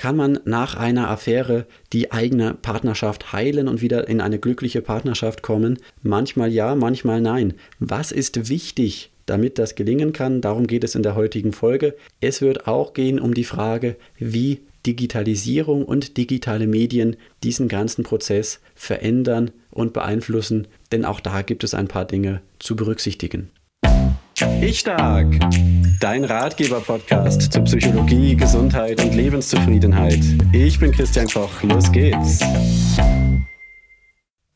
[0.00, 5.42] Kann man nach einer Affäre die eigene Partnerschaft heilen und wieder in eine glückliche Partnerschaft
[5.42, 5.78] kommen?
[6.02, 7.52] Manchmal ja, manchmal nein.
[7.80, 10.40] Was ist wichtig, damit das gelingen kann?
[10.40, 11.96] Darum geht es in der heutigen Folge.
[12.22, 18.60] Es wird auch gehen um die Frage, wie Digitalisierung und digitale Medien diesen ganzen Prozess
[18.74, 23.50] verändern und beeinflussen, denn auch da gibt es ein paar Dinge zu berücksichtigen.
[24.62, 25.26] Ich Stark,
[26.00, 30.20] dein Ratgeber-Podcast zu Psychologie, Gesundheit und Lebenszufriedenheit.
[30.52, 32.40] Ich bin Christian Koch, los geht's.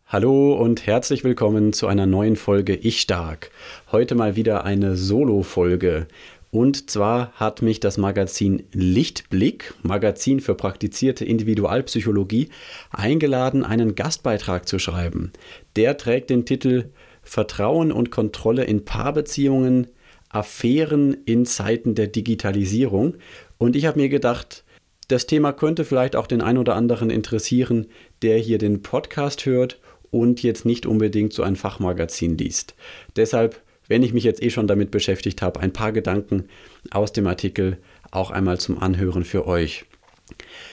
[0.07, 3.51] Hallo und herzlich willkommen zu einer neuen Folge Ich Stark.
[3.93, 6.07] Heute mal wieder eine Solo-Folge.
[6.51, 12.49] Und zwar hat mich das Magazin Lichtblick, Magazin für praktizierte Individualpsychologie,
[12.91, 15.33] eingeladen, einen Gastbeitrag zu schreiben.
[15.77, 16.91] Der trägt den Titel
[17.25, 19.89] Vertrauen und Kontrolle in Paarbeziehungen,
[20.29, 23.17] Affären in Zeiten der Digitalisierung.
[23.59, 24.65] Und ich habe mir gedacht,
[25.09, 27.87] das Thema könnte vielleicht auch den einen oder anderen interessieren,
[28.23, 32.75] der hier den Podcast hört und jetzt nicht unbedingt so ein Fachmagazin liest.
[33.17, 36.49] Deshalb, wenn ich mich jetzt eh schon damit beschäftigt habe, ein paar Gedanken
[36.91, 37.79] aus dem Artikel
[38.11, 39.85] auch einmal zum Anhören für euch.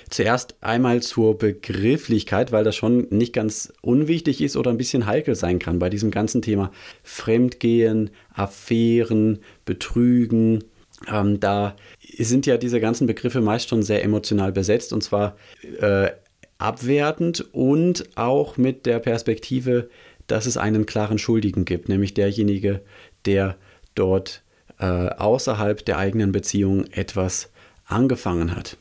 [0.09, 5.35] Zuerst einmal zur Begrifflichkeit, weil das schon nicht ganz unwichtig ist oder ein bisschen heikel
[5.35, 6.71] sein kann bei diesem ganzen Thema
[7.03, 10.63] Fremdgehen, Affären, Betrügen.
[11.11, 11.75] Ähm, da
[12.17, 15.35] sind ja diese ganzen Begriffe meist schon sehr emotional besetzt und zwar
[15.79, 16.11] äh,
[16.57, 19.89] abwertend und auch mit der Perspektive,
[20.27, 22.81] dass es einen klaren Schuldigen gibt, nämlich derjenige,
[23.25, 23.57] der
[23.95, 24.43] dort
[24.79, 27.49] äh, außerhalb der eigenen Beziehung etwas
[27.85, 28.77] angefangen hat.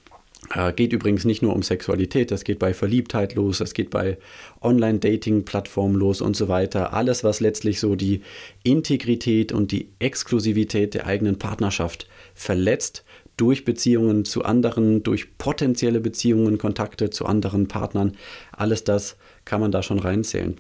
[0.55, 4.19] Äh, geht übrigens nicht nur um Sexualität, das geht bei Verliebtheit los, das geht bei
[4.61, 6.93] Online-Dating-Plattformen los und so weiter.
[6.93, 8.23] Alles, was letztlich so die
[8.63, 13.05] Integrität und die Exklusivität der eigenen Partnerschaft verletzt,
[13.37, 18.17] durch Beziehungen zu anderen, durch potenzielle Beziehungen, Kontakte zu anderen Partnern,
[18.53, 20.59] alles das kann man da schon reinzählen.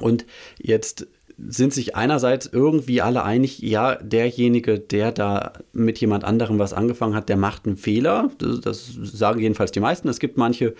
[0.00, 0.26] Und
[0.58, 1.06] jetzt
[1.38, 7.14] sind sich einerseits irgendwie alle einig, ja, derjenige, der da mit jemand anderem was angefangen
[7.14, 8.30] hat, der macht einen Fehler.
[8.38, 10.08] Das, das sagen jedenfalls die meisten.
[10.08, 10.74] Es gibt manche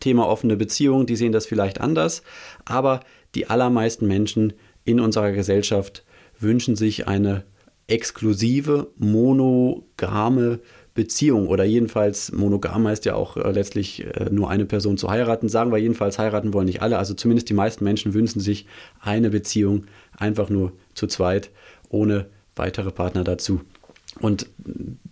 [0.00, 2.22] Thema offene Beziehungen, die sehen das vielleicht anders.
[2.64, 3.00] Aber
[3.34, 6.04] die allermeisten Menschen in unserer Gesellschaft
[6.38, 7.44] wünschen sich eine
[7.86, 10.60] exklusive, monogame
[10.94, 15.48] Beziehung oder jedenfalls monogam heißt ja auch äh, letztlich äh, nur eine Person zu heiraten.
[15.48, 16.98] Sagen wir jedenfalls, heiraten wollen nicht alle.
[16.98, 18.66] Also zumindest die meisten Menschen wünschen sich
[19.00, 19.86] eine Beziehung
[20.16, 21.50] einfach nur zu zweit,
[21.88, 22.26] ohne
[22.56, 23.62] weitere Partner dazu.
[24.20, 24.46] Und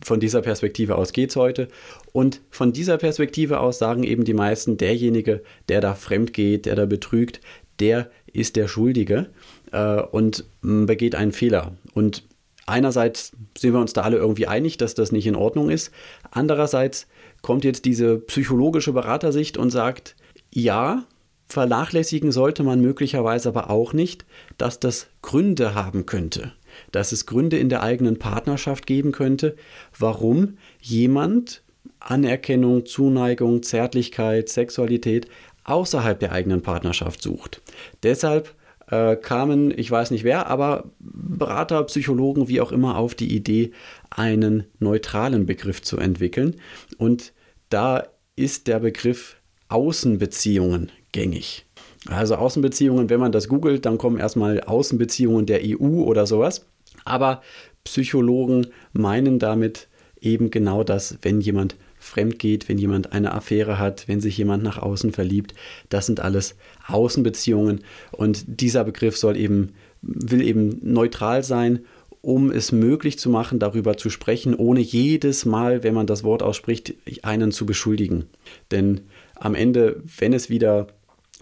[0.02, 1.68] von dieser Perspektive aus geht es heute.
[2.12, 6.76] Und von dieser Perspektive aus sagen eben die meisten, derjenige, der da fremd geht, der
[6.76, 7.40] da betrügt,
[7.78, 9.30] der ist der Schuldige
[9.72, 11.72] äh, und begeht einen Fehler.
[11.94, 12.24] Und
[12.70, 15.90] einerseits sind wir uns da alle irgendwie einig, dass das nicht in Ordnung ist.
[16.30, 17.06] Andererseits
[17.42, 20.16] kommt jetzt diese psychologische Beratersicht und sagt,
[20.52, 21.04] ja,
[21.46, 24.24] vernachlässigen sollte man möglicherweise aber auch nicht,
[24.56, 26.52] dass das Gründe haben könnte,
[26.92, 29.56] dass es Gründe in der eigenen Partnerschaft geben könnte,
[29.98, 31.62] warum jemand
[31.98, 35.28] Anerkennung, Zuneigung, Zärtlichkeit, Sexualität
[35.64, 37.60] außerhalb der eigenen Partnerschaft sucht.
[38.02, 38.54] Deshalb
[38.90, 43.72] äh, kamen, ich weiß nicht wer, aber Berater, Psychologen, wie auch immer, auf die Idee,
[44.10, 46.56] einen neutralen Begriff zu entwickeln.
[46.98, 47.32] Und
[47.68, 48.04] da
[48.36, 49.36] ist der Begriff
[49.68, 51.66] Außenbeziehungen gängig.
[52.08, 56.66] Also Außenbeziehungen, wenn man das googelt, dann kommen erstmal Außenbeziehungen der EU oder sowas.
[57.04, 57.42] Aber
[57.84, 59.88] Psychologen meinen damit
[60.20, 64.64] eben genau das, wenn jemand fremd geht, wenn jemand eine Affäre hat, wenn sich jemand
[64.64, 65.54] nach außen verliebt.
[65.90, 66.56] Das sind alles
[66.88, 67.80] Außenbeziehungen
[68.10, 71.80] und dieser Begriff soll eben, will eben neutral sein,
[72.22, 76.42] um es möglich zu machen, darüber zu sprechen, ohne jedes Mal, wenn man das Wort
[76.42, 78.24] ausspricht, einen zu beschuldigen.
[78.70, 79.02] Denn
[79.34, 80.88] am Ende, wenn es wieder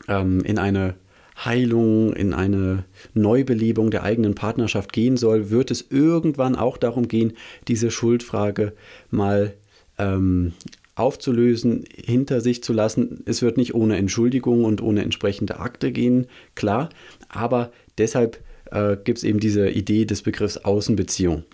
[0.07, 0.95] ähm, in eine
[1.45, 7.35] Heilung, in eine Neubelebung der eigenen Partnerschaft gehen soll, wird es irgendwann auch darum gehen,
[7.69, 8.73] diese Schuldfrage
[9.11, 9.55] mal
[9.99, 10.53] ähm,
[10.95, 13.23] aufzulösen, hinter sich zu lassen.
[13.25, 16.89] Es wird nicht ohne Entschuldigung und ohne entsprechende Akte gehen, klar,
[17.29, 18.41] aber deshalb
[18.71, 21.45] äh, gibt es eben diese Idee des Begriffs Außenbeziehung.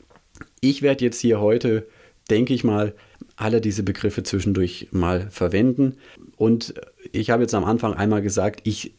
[0.60, 1.86] Ich werde jetzt hier heute,
[2.30, 2.94] denke ich mal,
[3.36, 5.96] alle diese Begriffe zwischendurch mal verwenden.
[6.36, 6.74] Und
[7.12, 8.94] ich habe jetzt am Anfang einmal gesagt, ich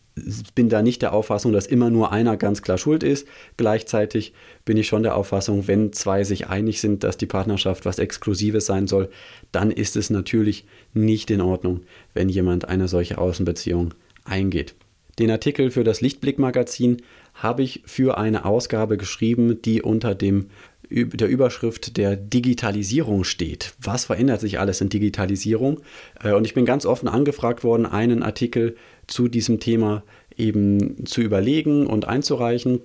[0.55, 3.27] bin da nicht der Auffassung, dass immer nur einer ganz klar schuld ist.
[3.57, 4.33] Gleichzeitig
[4.63, 8.65] bin ich schon der Auffassung, wenn zwei sich einig sind, dass die Partnerschaft was Exklusives
[8.65, 9.09] sein soll,
[9.51, 11.81] dann ist es natürlich nicht in Ordnung,
[12.13, 14.75] wenn jemand eine solche Außenbeziehung eingeht.
[15.19, 17.01] Den Artikel für das Lichtblick-Magazin
[17.33, 20.47] habe ich für eine Ausgabe geschrieben, die unter dem
[20.89, 23.73] der Überschrift der Digitalisierung steht.
[23.81, 25.81] Was verändert sich alles in Digitalisierung?
[26.23, 28.75] Äh, und ich bin ganz offen angefragt worden, einen Artikel
[29.07, 30.03] zu diesem Thema
[30.37, 32.81] eben zu überlegen und einzureichen.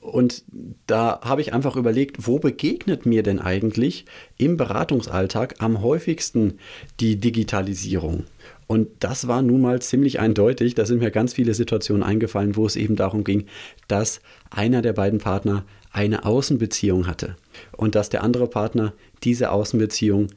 [0.00, 0.42] Und
[0.86, 4.04] da habe ich einfach überlegt, wo begegnet mir denn eigentlich
[4.36, 6.58] im Beratungsalltag am häufigsten
[6.98, 8.24] die Digitalisierung?
[8.66, 10.74] Und das war nun mal ziemlich eindeutig.
[10.74, 13.46] Da sind mir ganz viele Situationen eingefallen, wo es eben darum ging,
[13.86, 17.36] dass einer der beiden Partner eine Außenbeziehung hatte
[17.76, 20.28] und dass der andere Partner diese Außenbeziehung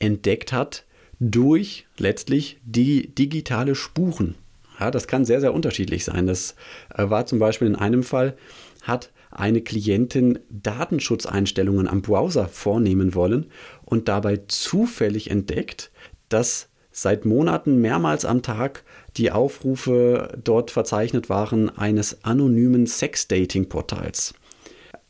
[0.00, 0.84] entdeckt hat
[1.20, 4.34] durch letztlich die digitale Spuren.
[4.78, 6.26] Ja, das kann sehr, sehr unterschiedlich sein.
[6.26, 6.54] Das
[6.94, 8.36] äh, war zum Beispiel in einem Fall,
[8.82, 13.46] hat eine Klientin Datenschutzeinstellungen am Browser vornehmen wollen
[13.84, 15.90] und dabei zufällig entdeckt,
[16.28, 18.84] dass seit Monaten mehrmals am Tag
[19.16, 24.34] die Aufrufe dort verzeichnet waren eines anonymen Sex-Dating-Portals.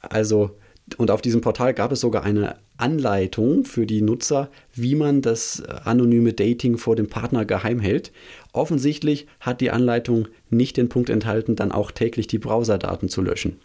[0.01, 0.57] Also,
[0.97, 5.63] und auf diesem Portal gab es sogar eine Anleitung für die Nutzer, wie man das
[5.63, 8.13] anonyme Dating vor dem Partner geheim hält.
[8.55, 13.59] Offensichtlich hat die Anleitung nicht den Punkt enthalten, dann auch täglich die Browserdaten zu löschen.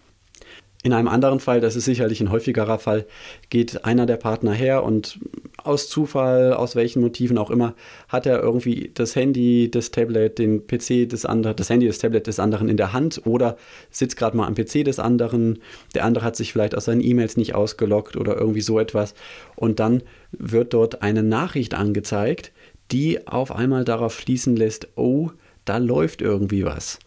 [0.82, 3.06] In einem anderen Fall, das ist sicherlich ein häufigerer Fall,
[3.50, 5.20] geht einer der Partner her und
[5.58, 7.76] aus Zufall, aus welchen Motiven auch immer,
[8.08, 12.26] hat er irgendwie das Handy, das Tablet, den PC des anderen, das Handy, das Tablet
[12.26, 13.58] des anderen in der Hand oder
[13.92, 15.60] sitzt gerade mal am PC des anderen.
[15.94, 19.14] Der andere hat sich vielleicht aus seinen E-Mails nicht ausgeloggt oder irgendwie so etwas.
[19.56, 20.02] Und dann
[20.32, 22.54] wird dort eine Nachricht angezeigt,
[22.92, 25.32] die auf einmal darauf schließen lässt, oh,
[25.66, 27.00] da läuft irgendwie was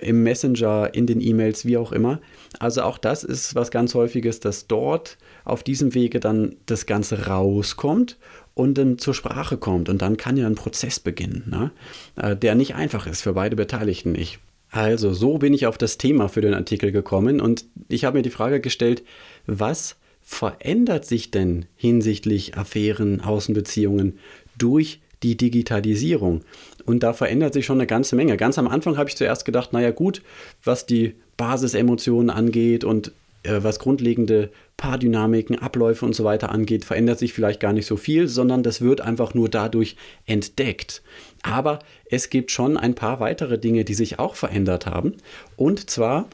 [0.00, 2.20] im Messenger, in den E-Mails, wie auch immer.
[2.58, 7.26] Also auch das ist was ganz häufiges, dass dort auf diesem Wege dann das Ganze
[7.26, 8.18] rauskommt
[8.54, 9.88] und dann zur Sprache kommt.
[9.88, 11.70] Und dann kann ja ein Prozess beginnen, ne?
[12.16, 14.38] Äh, der nicht einfach ist für beide Beteiligten nicht.
[14.70, 18.22] Also so bin ich auf das Thema für den Artikel gekommen und ich habe mir
[18.22, 19.02] die Frage gestellt,
[19.46, 24.18] was verändert sich denn hinsichtlich Affären, Außenbeziehungen
[24.60, 26.42] durch die Digitalisierung?
[26.86, 28.36] Und da verändert sich schon eine ganze Menge.
[28.36, 30.22] Ganz am Anfang habe ich zuerst gedacht, naja gut,
[30.64, 33.12] was die Basisemotionen angeht und
[33.42, 37.96] äh, was grundlegende Paardynamiken, Abläufe und so weiter angeht, verändert sich vielleicht gar nicht so
[37.96, 39.96] viel, sondern das wird einfach nur dadurch
[40.26, 41.02] entdeckt.
[41.42, 41.80] Aber
[42.10, 45.14] es gibt schon ein paar weitere Dinge, die sich auch verändert haben.
[45.56, 46.28] Und zwar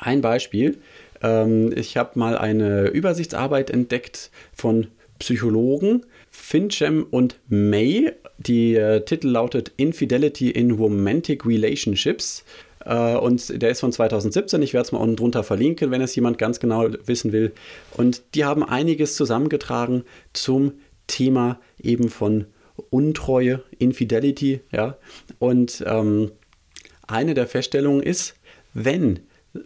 [0.00, 0.78] ein Beispiel.
[1.22, 4.88] Ähm, ich habe mal eine Übersichtsarbeit entdeckt von
[5.22, 8.10] Psychologen, Finchem und May.
[8.38, 12.44] Die äh, Titel lautet Infidelity in Romantic Relationships.
[12.84, 14.60] Äh, und der ist von 2017.
[14.62, 17.52] Ich werde es mal unten drunter verlinken, wenn es jemand ganz genau wissen will.
[17.96, 20.02] Und die haben einiges zusammengetragen
[20.32, 20.72] zum
[21.06, 22.46] Thema eben von
[22.90, 24.58] Untreue, Infidelity.
[24.72, 24.96] Ja?
[25.38, 26.32] Und ähm,
[27.06, 28.34] eine der Feststellungen ist,
[28.74, 29.20] wenn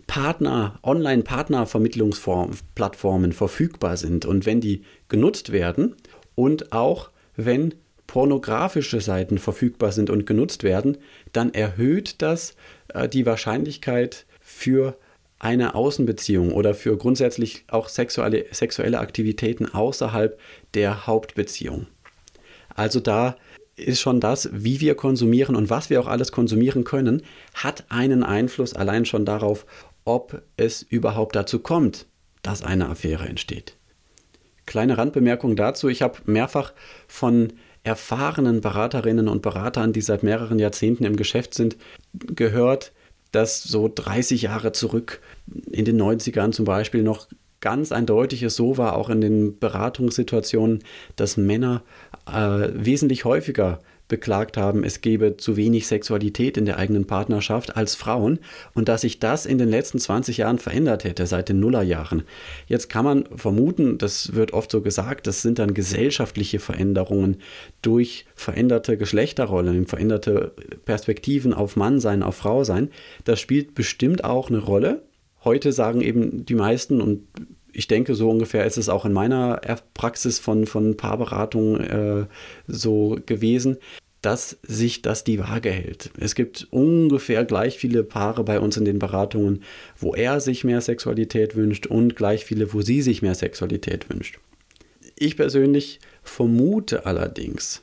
[0.06, 5.94] Partner, Online-Partnervermittlungsplattformen verfügbar sind und wenn die genutzt werden
[6.34, 7.74] und auch wenn
[8.06, 10.98] pornografische Seiten verfügbar sind und genutzt werden,
[11.32, 12.54] dann erhöht das
[12.94, 14.96] äh, die Wahrscheinlichkeit für
[15.38, 20.38] eine Außenbeziehung oder für grundsätzlich auch sexuelle, sexuelle Aktivitäten außerhalb
[20.74, 21.86] der Hauptbeziehung.
[22.74, 23.36] Also da
[23.76, 27.22] ist schon das, wie wir konsumieren und was wir auch alles konsumieren können,
[27.54, 29.66] hat einen Einfluss allein schon darauf,
[30.04, 32.06] ob es überhaupt dazu kommt,
[32.42, 33.74] dass eine Affäre entsteht.
[34.64, 36.72] Kleine Randbemerkung dazu, ich habe mehrfach
[37.06, 37.52] von
[37.84, 41.76] erfahrenen Beraterinnen und Beratern, die seit mehreren Jahrzehnten im Geschäft sind,
[42.14, 42.92] gehört,
[43.30, 45.20] dass so 30 Jahre zurück
[45.70, 47.28] in den 90ern zum Beispiel noch
[47.60, 50.84] ganz eindeutig es so war, auch in den Beratungssituationen,
[51.16, 51.82] dass Männer
[52.26, 57.94] äh, wesentlich häufiger beklagt haben, es gebe zu wenig Sexualität in der eigenen Partnerschaft als
[57.94, 58.38] Frauen
[58.74, 62.22] und dass sich das in den letzten 20 Jahren verändert hätte, seit den Nullerjahren.
[62.68, 67.38] Jetzt kann man vermuten, das wird oft so gesagt, das sind dann gesellschaftliche Veränderungen
[67.82, 70.52] durch veränderte Geschlechterrollen, veränderte
[70.84, 72.90] Perspektiven auf Mannsein, auf Frausein.
[73.24, 75.02] Das spielt bestimmt auch eine Rolle.
[75.46, 77.22] Heute sagen eben die meisten und
[77.72, 79.60] ich denke, so ungefähr ist es auch in meiner
[79.94, 82.26] Praxis von, von Paarberatung äh,
[82.66, 83.76] so gewesen,
[84.22, 86.10] dass sich das die Waage hält.
[86.18, 89.62] Es gibt ungefähr gleich viele Paare bei uns in den Beratungen,
[89.96, 94.40] wo er sich mehr Sexualität wünscht und gleich viele, wo sie sich mehr Sexualität wünscht.
[95.14, 97.82] Ich persönlich vermute allerdings,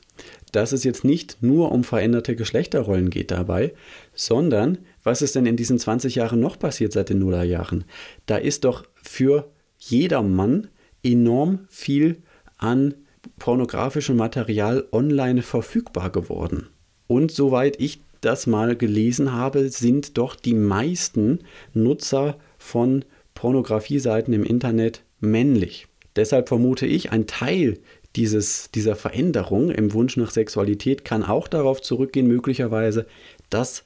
[0.52, 3.72] dass es jetzt nicht nur um veränderte Geschlechterrollen geht dabei,
[4.12, 7.84] sondern was ist denn in diesen 20 Jahren noch passiert seit den Nullerjahren?
[8.26, 10.68] Da ist doch für jedermann
[11.02, 12.22] enorm viel
[12.56, 12.94] an
[13.38, 16.68] pornografischem Material online verfügbar geworden.
[17.06, 21.40] Und soweit ich das mal gelesen habe, sind doch die meisten
[21.74, 25.86] Nutzer von Pornografieseiten im Internet männlich.
[26.16, 27.78] Deshalb vermute ich, ein Teil
[28.16, 33.06] dieses, dieser Veränderung im Wunsch nach Sexualität kann auch darauf zurückgehen, möglicherweise,
[33.50, 33.84] dass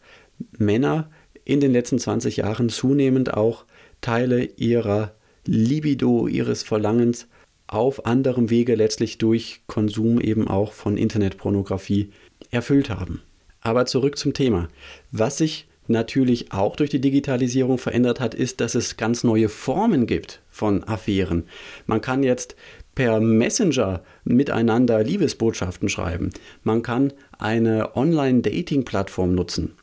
[0.57, 1.11] Männer
[1.45, 3.65] in den letzten 20 Jahren zunehmend auch
[4.01, 5.15] Teile ihrer
[5.45, 7.27] Libido, ihres Verlangens
[7.67, 12.11] auf anderem Wege letztlich durch Konsum eben auch von Internetpornografie
[12.51, 13.23] erfüllt haben.
[13.61, 14.69] Aber zurück zum Thema.
[15.11, 20.07] Was sich natürlich auch durch die Digitalisierung verändert hat, ist, dass es ganz neue Formen
[20.07, 21.45] gibt von Affären.
[21.87, 22.57] Man kann jetzt
[22.95, 26.31] per Messenger miteinander Liebesbotschaften schreiben.
[26.63, 29.75] Man kann eine Online-Dating-Plattform nutzen.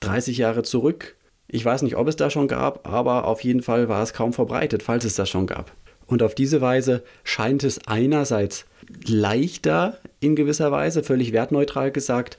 [0.00, 1.16] 30 Jahre zurück,
[1.50, 4.34] ich weiß nicht, ob es da schon gab, aber auf jeden Fall war es kaum
[4.34, 5.72] verbreitet, falls es das schon gab.
[6.06, 8.66] Und auf diese Weise scheint es einerseits
[9.06, 12.38] leichter in gewisser Weise, völlig wertneutral gesagt,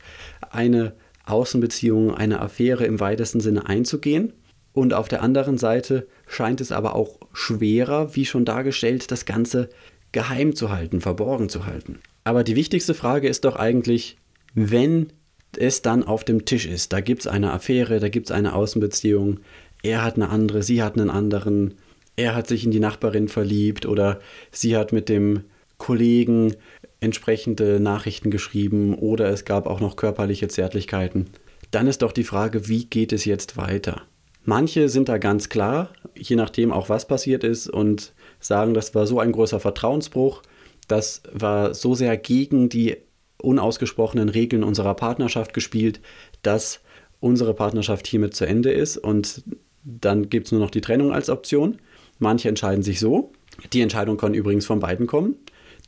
[0.50, 0.94] eine
[1.26, 4.34] Außenbeziehung, eine Affäre im weitesten Sinne einzugehen.
[4.74, 9.70] Und auf der anderen Seite scheint es aber auch schwerer, wie schon dargestellt, das Ganze
[10.12, 12.00] geheim zu halten, verborgen zu halten.
[12.24, 14.18] Aber die wichtigste Frage ist doch eigentlich,
[14.54, 15.12] wenn
[15.58, 18.54] es dann auf dem Tisch ist, da gibt es eine Affäre, da gibt es eine
[18.54, 19.40] Außenbeziehung,
[19.82, 21.76] er hat eine andere, sie hat einen anderen,
[22.16, 24.20] er hat sich in die Nachbarin verliebt oder
[24.52, 25.46] sie hat mit dem
[25.78, 26.56] Kollegen
[27.00, 31.28] entsprechende Nachrichten geschrieben oder es gab auch noch körperliche Zärtlichkeiten.
[31.72, 34.02] Dann ist doch die Frage, wie geht es jetzt weiter?
[34.44, 39.06] Manche sind da ganz klar, je nachdem auch was passiert ist und sagen, das war
[39.06, 40.42] so ein großer Vertrauensbruch,
[40.88, 42.98] das war so sehr gegen die
[43.42, 46.02] unausgesprochenen Regeln unserer Partnerschaft gespielt,
[46.42, 46.82] dass
[47.20, 49.44] unsere Partnerschaft hiermit zu Ende ist und
[49.84, 51.78] dann gibt es nur noch die Trennung als Option.
[52.18, 53.32] Manche entscheiden sich so.
[53.74, 55.36] Die Entscheidung kann übrigens von beiden kommen.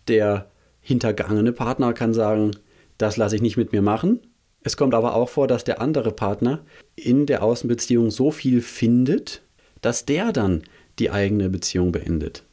[0.07, 2.51] Der hintergangene Partner kann sagen,
[2.97, 4.19] das lasse ich nicht mit mir machen.
[4.63, 6.63] Es kommt aber auch vor, dass der andere Partner
[6.95, 9.41] in der Außenbeziehung so viel findet,
[9.81, 10.63] dass der dann
[10.99, 12.43] die eigene Beziehung beendet.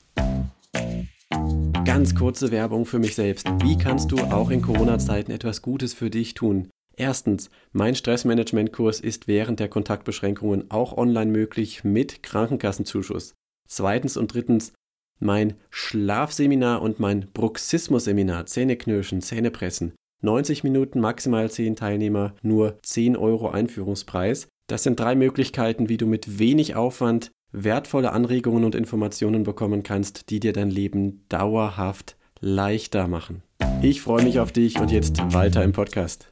[1.88, 3.48] Ganz kurze Werbung für mich selbst.
[3.62, 6.68] Wie kannst du auch in Corona-Zeiten etwas Gutes für dich tun?
[6.98, 13.32] Erstens, mein Stressmanagement-Kurs ist während der Kontaktbeschränkungen auch online möglich mit Krankenkassenzuschuss.
[13.66, 14.74] Zweitens und drittens,
[15.18, 19.94] mein Schlafseminar und mein Bruxismus-Seminar, Zähneknirschen, Zähnepressen.
[20.20, 24.46] 90 Minuten, maximal 10 Teilnehmer, nur 10 Euro Einführungspreis.
[24.68, 30.30] Das sind drei Möglichkeiten, wie du mit wenig Aufwand wertvolle Anregungen und Informationen bekommen kannst,
[30.30, 33.42] die dir dein Leben dauerhaft leichter machen.
[33.82, 36.28] Ich freue mich auf dich und jetzt weiter im Podcast.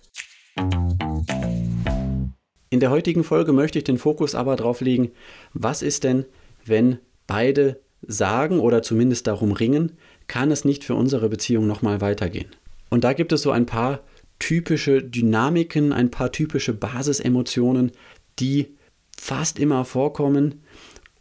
[2.71, 5.11] In der heutigen Folge möchte ich den Fokus aber darauf legen,
[5.55, 6.27] was ist denn,
[6.65, 9.93] wenn beide sagen oder zumindest darum ringen,
[10.27, 12.49] kann es nicht für unsere Beziehung nochmal weitergehen.
[12.91, 14.01] Und da gibt es so ein paar
[14.39, 17.93] typische Dynamiken, ein paar typische Basisemotionen,
[18.39, 18.77] die
[19.17, 20.63] fast immer vorkommen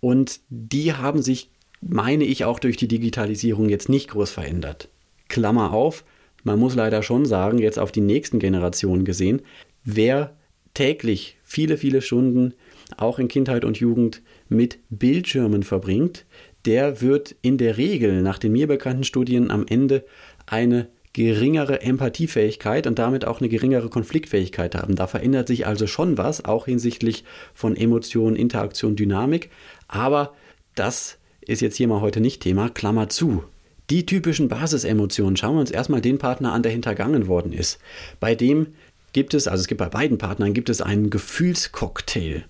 [0.06, 1.50] und die haben sich,
[1.82, 4.88] meine ich, auch durch die Digitalisierung jetzt nicht groß verändert.
[5.30, 6.06] Klammer auf,
[6.44, 9.42] man muss leider schon sagen, jetzt auf die nächsten Generationen gesehen,
[9.84, 10.38] wer
[10.76, 12.54] täglich viele, viele Stunden
[12.98, 16.28] auch in Kindheit und Jugend mit Bildschirmen verbringt,
[16.66, 20.06] der wird in der Regel nach den mir bekannten Studien am Ende
[20.46, 24.98] eine geringere Empathiefähigkeit und damit auch eine geringere Konfliktfähigkeit haben.
[24.98, 29.50] Da verändert sich also schon was, auch hinsichtlich von Emotionen, Interaktion, Dynamik.
[29.88, 30.34] Aber
[30.76, 32.70] das ist jetzt hier mal heute nicht Thema.
[32.70, 33.44] Klammer zu.
[33.90, 35.38] Die typischen Basisemotionen.
[35.38, 37.80] Schauen wir uns erstmal den Partner an, der hintergangen worden ist.
[38.20, 38.68] Bei dem
[39.14, 42.46] gibt es, also es gibt bei beiden Partnern, gibt es einen Gefühlscocktail.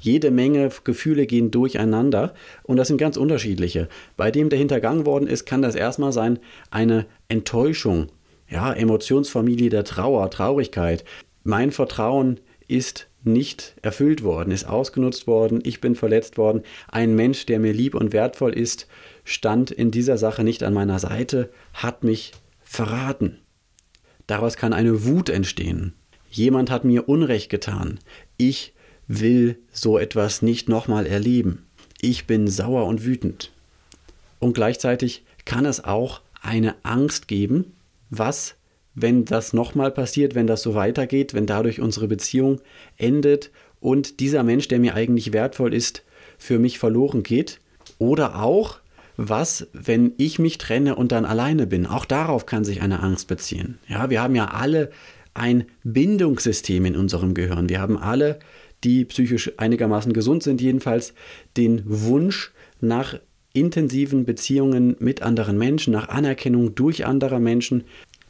[0.00, 3.88] Jede Menge Gefühle gehen durcheinander und das sind ganz unterschiedliche.
[4.16, 6.38] Bei dem, der hintergangen worden ist, kann das erstmal sein
[6.70, 8.08] eine Enttäuschung,
[8.48, 11.04] ja, Emotionsfamilie der Trauer, Traurigkeit.
[11.42, 16.62] Mein Vertrauen ist nicht erfüllt worden, ist ausgenutzt worden, ich bin verletzt worden.
[16.88, 18.86] Ein Mensch, der mir lieb und wertvoll ist,
[19.24, 23.38] stand in dieser Sache nicht an meiner Seite, hat mich verraten.
[24.26, 25.94] Daraus kann eine Wut entstehen.
[26.30, 28.00] Jemand hat mir Unrecht getan.
[28.36, 28.74] Ich
[29.06, 31.66] will so etwas nicht nochmal erleben.
[32.00, 33.52] Ich bin sauer und wütend.
[34.40, 37.72] Und gleichzeitig kann es auch eine Angst geben,
[38.10, 38.56] was,
[38.94, 42.60] wenn das nochmal passiert, wenn das so weitergeht, wenn dadurch unsere Beziehung
[42.96, 46.04] endet und dieser Mensch, der mir eigentlich wertvoll ist,
[46.38, 47.60] für mich verloren geht.
[47.98, 48.78] Oder auch,
[49.16, 51.86] was, wenn ich mich trenne und dann alleine bin.
[51.86, 53.78] Auch darauf kann sich eine Angst beziehen.
[53.88, 54.90] Ja, wir haben ja alle
[55.34, 57.68] ein Bindungssystem in unserem Gehirn.
[57.68, 58.38] Wir haben alle
[58.84, 61.14] die psychisch einigermaßen gesund sind, jedenfalls
[61.56, 63.18] den Wunsch nach
[63.54, 67.84] intensiven Beziehungen mit anderen Menschen, nach Anerkennung durch andere Menschen.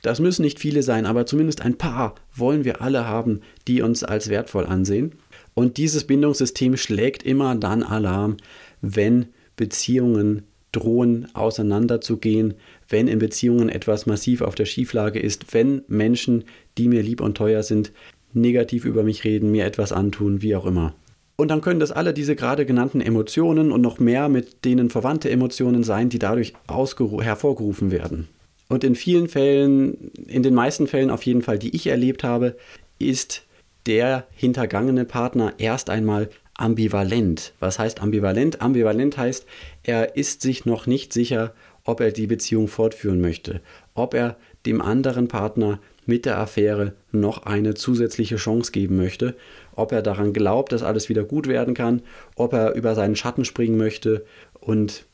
[0.04, 4.04] Das müssen nicht viele sein, aber zumindest ein paar wollen wir alle haben, die uns
[4.04, 5.12] als wertvoll ansehen.
[5.54, 8.36] Und dieses Bindungssystem schlägt immer dann Alarm,
[8.82, 10.42] wenn Beziehungen
[10.72, 12.52] drohen auseinanderzugehen,
[12.86, 16.44] wenn in Beziehungen etwas massiv auf der Schieflage ist, wenn Menschen,
[16.76, 17.90] die mir lieb und teuer sind,
[18.34, 20.94] negativ über mich reden, mir etwas antun, wie auch immer.
[21.36, 25.30] Und dann können das alle diese gerade genannten Emotionen und noch mehr mit denen verwandte
[25.30, 28.28] Emotionen sein, die dadurch hervorgerufen werden.
[28.68, 32.56] Und in vielen Fällen, in den meisten Fällen auf jeden Fall, die ich erlebt habe,
[32.98, 33.44] ist
[33.86, 37.52] der hintergangene Partner erst einmal ambivalent.
[37.60, 38.62] Was heißt ambivalent?
[38.62, 39.46] Ambivalent heißt,
[39.82, 41.52] er ist sich noch nicht sicher,
[41.84, 43.60] ob er die Beziehung fortführen möchte,
[43.94, 49.34] ob er dem anderen Partner mit der Affäre noch eine zusätzliche Chance geben möchte,
[49.74, 52.02] ob er daran glaubt, dass alles wieder gut werden kann,
[52.36, 54.24] ob er über seinen Schatten springen möchte
[54.60, 55.04] und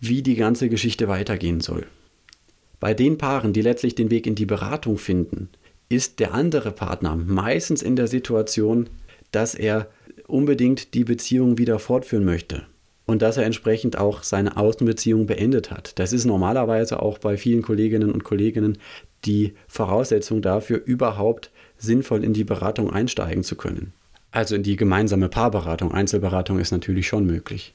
[0.00, 1.86] wie die ganze Geschichte weitergehen soll.
[2.80, 5.48] Bei den Paaren, die letztlich den Weg in die Beratung finden,
[5.88, 8.88] ist der andere Partner meistens in der Situation,
[9.32, 9.88] dass er
[10.26, 12.66] unbedingt die Beziehung wieder fortführen möchte
[13.06, 15.98] und dass er entsprechend auch seine Außenbeziehung beendet hat.
[15.98, 18.78] Das ist normalerweise auch bei vielen Kolleginnen und Kollegen
[19.24, 23.92] die Voraussetzung dafür, überhaupt sinnvoll in die Beratung einsteigen zu können.
[24.30, 25.92] Also in die gemeinsame Paarberatung.
[25.92, 27.74] Einzelberatung ist natürlich schon möglich.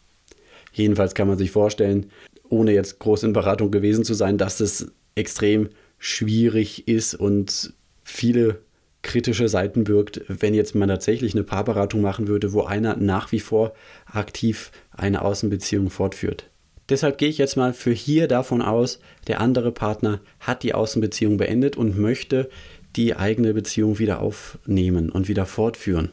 [0.72, 2.12] Jedenfalls kann man sich vorstellen,
[2.53, 8.60] ohne jetzt groß in Beratung gewesen zu sein, dass es extrem schwierig ist und viele
[9.01, 13.39] kritische Seiten birgt, wenn jetzt man tatsächlich eine Paarberatung machen würde, wo einer nach wie
[13.39, 13.74] vor
[14.05, 16.50] aktiv eine Außenbeziehung fortführt.
[16.89, 21.38] Deshalb gehe ich jetzt mal für hier davon aus, der andere Partner hat die Außenbeziehung
[21.38, 22.50] beendet und möchte
[22.95, 26.12] die eigene Beziehung wieder aufnehmen und wieder fortführen.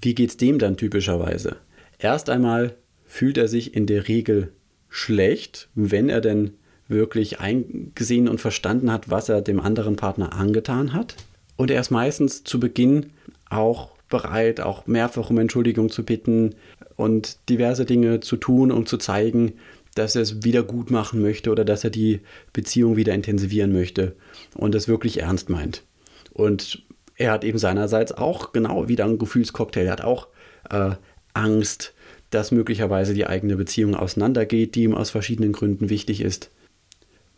[0.00, 1.56] Wie geht es dem dann typischerweise?
[1.98, 4.52] Erst einmal fühlt er sich in der Regel
[4.90, 6.52] schlecht, wenn er denn
[6.88, 11.14] wirklich eingesehen und verstanden hat, was er dem anderen Partner angetan hat.
[11.56, 13.10] Und er ist meistens zu Beginn
[13.48, 16.56] auch bereit, auch mehrfach um Entschuldigung zu bitten
[16.96, 19.52] und diverse Dinge zu tun, um zu zeigen,
[19.94, 22.20] dass er es wieder gut machen möchte oder dass er die
[22.52, 24.16] Beziehung wieder intensivieren möchte
[24.54, 25.84] und es wirklich ernst meint.
[26.32, 26.82] Und
[27.16, 29.86] er hat eben seinerseits auch genau wieder einen Gefühlscocktail.
[29.86, 30.28] Er hat auch
[30.70, 30.92] äh,
[31.34, 31.94] Angst,
[32.30, 36.50] dass möglicherweise die eigene Beziehung auseinandergeht, die ihm aus verschiedenen Gründen wichtig ist.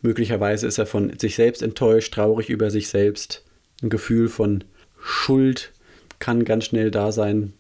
[0.03, 3.45] Möglicherweise ist er von sich selbst enttäuscht, traurig über sich selbst
[3.83, 4.65] ein Gefühl von
[5.01, 5.73] Schuld
[6.19, 7.53] kann ganz schnell da sein.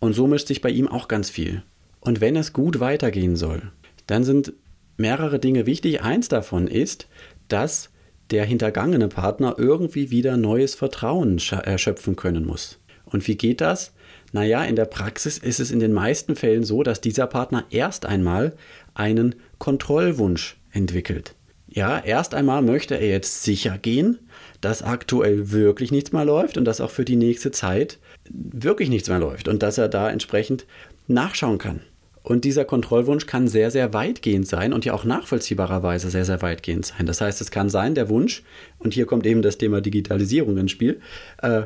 [0.00, 1.62] Und so mischt sich bei ihm auch ganz viel.
[2.00, 3.70] Und wenn es gut weitergehen soll,
[4.06, 4.54] dann sind
[4.96, 6.02] mehrere Dinge wichtig.
[6.02, 7.06] Eins davon ist,
[7.48, 7.90] dass
[8.30, 12.78] der hintergangene Partner irgendwie wieder neues Vertrauen erschöpfen können muss.
[13.04, 13.92] Und wie geht das?
[14.32, 18.06] Naja, in der Praxis ist es in den meisten Fällen so, dass dieser Partner erst
[18.06, 18.54] einmal
[18.94, 21.34] einen Kontrollwunsch entwickelt.
[21.68, 24.18] Ja, erst einmal möchte er jetzt sicher gehen,
[24.60, 27.98] dass aktuell wirklich nichts mehr läuft und dass auch für die nächste Zeit
[28.30, 30.66] wirklich nichts mehr läuft und dass er da entsprechend
[31.08, 31.80] nachschauen kann.
[32.22, 36.86] Und dieser Kontrollwunsch kann sehr, sehr weitgehend sein und ja auch nachvollziehbarerweise sehr, sehr weitgehend
[36.86, 37.06] sein.
[37.06, 38.44] Das heißt, es kann sein, der Wunsch,
[38.78, 41.00] und hier kommt eben das Thema Digitalisierung ins Spiel,
[41.42, 41.62] äh,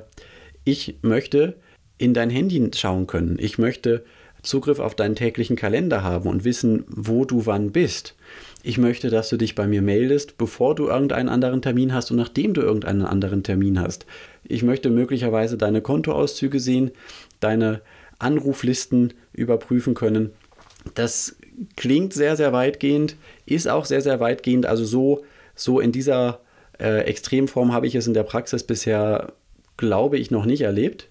[0.64, 1.56] ich möchte
[1.98, 3.36] in dein Handy schauen können.
[3.40, 4.04] Ich möchte
[4.42, 8.14] Zugriff auf deinen täglichen Kalender haben und wissen, wo du wann bist
[8.66, 12.16] ich möchte, dass du dich bei mir meldest, bevor du irgendeinen anderen Termin hast und
[12.16, 14.06] nachdem du irgendeinen anderen Termin hast.
[14.42, 16.90] Ich möchte möglicherweise deine Kontoauszüge sehen,
[17.38, 17.80] deine
[18.18, 20.32] Anruflisten überprüfen können.
[20.96, 21.36] Das
[21.76, 23.14] klingt sehr, sehr weitgehend,
[23.46, 24.66] ist auch sehr, sehr weitgehend.
[24.66, 26.40] Also so, so in dieser
[26.80, 29.32] äh, Extremform habe ich es in der Praxis bisher,
[29.76, 31.08] glaube ich, noch nicht erlebt.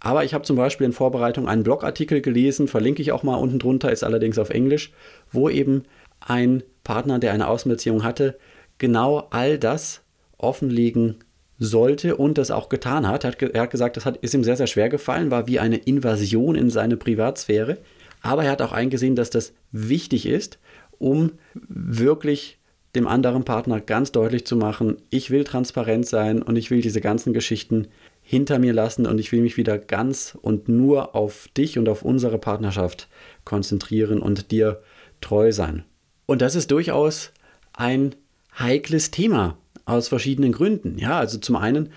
[0.00, 3.58] Aber ich habe zum Beispiel in Vorbereitung einen Blogartikel gelesen, verlinke ich auch mal unten
[3.58, 4.92] drunter, ist allerdings auf Englisch,
[5.32, 5.84] wo eben
[6.20, 8.38] ein Partner, der eine Außenbeziehung hatte,
[8.78, 10.02] genau all das
[10.36, 11.16] offenlegen
[11.58, 13.24] sollte und das auch getan hat.
[13.24, 15.58] Er hat, er hat gesagt, das hat, ist ihm sehr, sehr schwer gefallen, war wie
[15.58, 17.78] eine Invasion in seine Privatsphäre.
[18.22, 20.58] Aber er hat auch eingesehen, dass das wichtig ist,
[20.98, 22.58] um wirklich
[22.94, 27.00] dem anderen Partner ganz deutlich zu machen, ich will transparent sein und ich will diese
[27.00, 27.88] ganzen Geschichten
[28.30, 32.02] hinter mir lassen und ich will mich wieder ganz und nur auf dich und auf
[32.02, 33.08] unsere Partnerschaft
[33.46, 34.82] konzentrieren und dir
[35.22, 35.84] treu sein.
[36.26, 37.32] Und das ist durchaus
[37.72, 38.14] ein
[38.58, 40.98] heikles Thema aus verschiedenen Gründen.
[40.98, 41.88] Ja, also zum einen,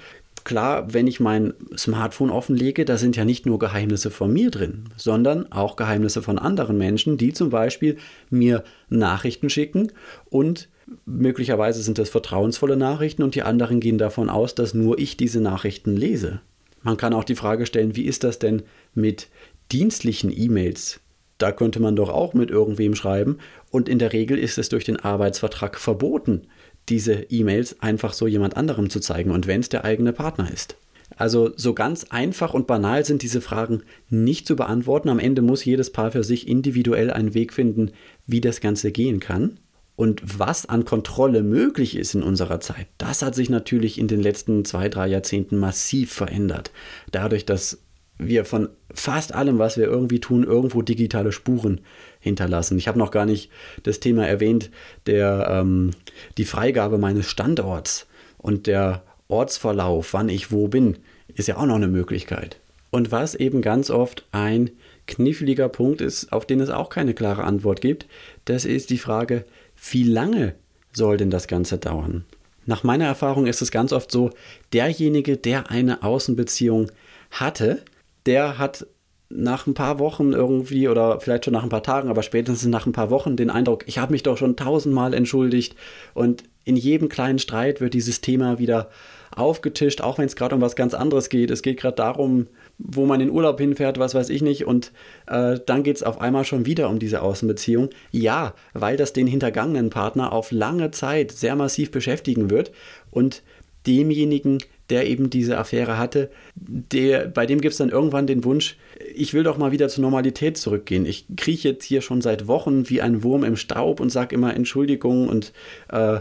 [0.45, 4.85] klar, wenn ich mein Smartphone offenlege, da sind ja nicht nur Geheimnisse von mir drin,
[4.95, 7.97] sondern auch Geheimnisse von anderen Menschen, die zum Beispiel
[8.29, 9.91] mir Nachrichten schicken
[10.29, 10.69] und
[11.06, 15.41] möglicherweise sind das vertrauensvolle Nachrichten und die anderen gehen davon aus, dass nur ich diese
[15.41, 16.41] Nachrichten lese.
[16.84, 19.27] Man kann auch die Frage stellen, wie ist das denn mit
[19.71, 20.99] dienstlichen E-Mails?
[21.38, 23.38] Da könnte man doch auch mit irgendwem schreiben.
[23.71, 26.47] Und in der Regel ist es durch den Arbeitsvertrag verboten,
[26.89, 30.75] diese E-Mails einfach so jemand anderem zu zeigen und wenn es der eigene Partner ist.
[31.17, 35.10] Also so ganz einfach und banal sind diese Fragen nicht zu beantworten.
[35.10, 37.91] Am Ende muss jedes Paar für sich individuell einen Weg finden,
[38.27, 39.60] wie das Ganze gehen kann.
[39.95, 44.21] Und was an Kontrolle möglich ist in unserer Zeit, das hat sich natürlich in den
[44.21, 46.71] letzten zwei, drei Jahrzehnten massiv verändert.
[47.12, 47.80] Dadurch, dass
[48.17, 51.82] wir von fast allem, was wir irgendwie tun, irgendwo digitale Spuren
[52.19, 52.77] hinterlassen.
[52.77, 53.49] Ich habe noch gar nicht
[53.84, 54.69] das Thema erwähnt,
[55.08, 55.91] der, ähm,
[56.38, 60.97] die Freigabe meines Standorts und der Ortsverlauf, wann ich wo bin,
[61.34, 62.60] ist ja auch noch eine Möglichkeit.
[62.91, 64.69] Und was eben ganz oft ein
[65.08, 68.06] kniffliger Punkt ist, auf den es auch keine klare Antwort gibt,
[68.45, 69.45] das ist die Frage,
[69.89, 70.55] wie lange
[70.93, 72.25] soll denn das Ganze dauern?
[72.65, 74.31] Nach meiner Erfahrung ist es ganz oft so,
[74.73, 76.91] derjenige, der eine Außenbeziehung
[77.31, 77.81] hatte,
[78.25, 78.85] der hat
[79.29, 82.85] nach ein paar Wochen irgendwie oder vielleicht schon nach ein paar Tagen, aber spätestens nach
[82.85, 85.75] ein paar Wochen den Eindruck, ich habe mich doch schon tausendmal entschuldigt
[86.13, 88.89] und in jedem kleinen Streit wird dieses Thema wieder
[89.35, 91.49] aufgetischt, auch wenn es gerade um was ganz anderes geht.
[91.49, 92.47] Es geht gerade darum,
[92.83, 94.65] wo man in Urlaub hinfährt, was weiß ich nicht.
[94.65, 94.91] Und
[95.27, 97.89] äh, dann geht es auf einmal schon wieder um diese Außenbeziehung.
[98.11, 102.71] Ja, weil das den hintergangenen Partner auf lange Zeit sehr massiv beschäftigen wird
[103.11, 103.43] und
[103.87, 108.77] demjenigen, der eben diese Affäre hatte, der, bei dem gibt es dann irgendwann den Wunsch,
[109.15, 111.05] ich will doch mal wieder zur Normalität zurückgehen.
[111.05, 114.53] Ich krieche jetzt hier schon seit Wochen wie ein Wurm im Staub und sage immer
[114.53, 115.53] Entschuldigung und
[115.89, 116.19] äh,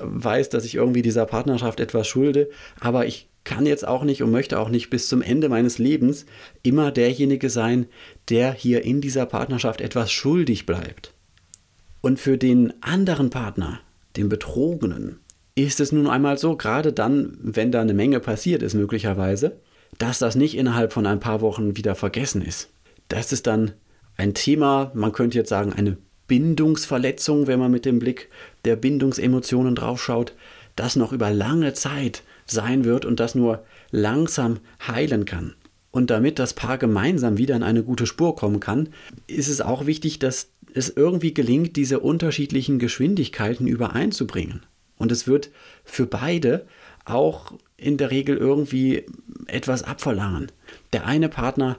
[0.00, 4.30] weiß, dass ich irgendwie dieser Partnerschaft etwas schulde, aber ich kann jetzt auch nicht und
[4.30, 6.26] möchte auch nicht bis zum Ende meines Lebens
[6.62, 7.86] immer derjenige sein,
[8.28, 11.14] der hier in dieser Partnerschaft etwas schuldig bleibt.
[12.02, 13.80] Und für den anderen Partner,
[14.18, 15.20] den Betrogenen,
[15.54, 19.56] ist es nun einmal so, gerade dann, wenn da eine Menge passiert ist möglicherweise,
[19.96, 22.68] dass das nicht innerhalb von ein paar Wochen wieder vergessen ist.
[23.08, 23.72] Das ist dann
[24.18, 28.28] ein Thema, man könnte jetzt sagen, eine Bindungsverletzung, wenn man mit dem Blick
[28.66, 30.34] der Bindungsemotionen draufschaut,
[30.76, 35.54] das noch über lange Zeit sein wird und das nur langsam heilen kann.
[35.90, 38.90] Und damit das Paar gemeinsam wieder in eine gute Spur kommen kann,
[39.26, 44.66] ist es auch wichtig, dass es irgendwie gelingt, diese unterschiedlichen Geschwindigkeiten übereinzubringen.
[44.96, 45.50] Und es wird
[45.84, 46.66] für beide
[47.04, 49.04] auch in der Regel irgendwie
[49.46, 50.52] etwas abverlangen.
[50.92, 51.78] Der eine Partner,